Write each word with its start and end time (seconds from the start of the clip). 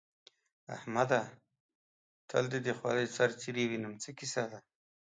احمده! 0.75 1.21
تل 2.29 2.43
دې 2.51 2.59
د 2.67 2.69
خولۍ 2.77 3.07
سر 3.15 3.29
څيرې 3.39 3.65
وينم؛ 3.67 3.93
څه 4.03 4.09
کيسه 4.17 4.43
ده؟ 4.51 4.59